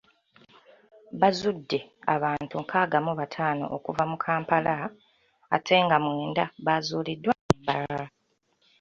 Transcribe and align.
Bazudde 1.19 1.79
abantu 2.15 2.55
nkaaga 2.63 2.97
mu 3.05 3.13
bataano 3.19 3.65
okuva 3.75 4.03
mu 4.11 4.17
Kampala, 4.23 4.73
ate 5.55 5.75
nga 5.85 5.97
mwenda 6.03 6.43
baazuuliddwa 6.65 7.33
e 7.39 7.53
Mbarara. 7.61 8.07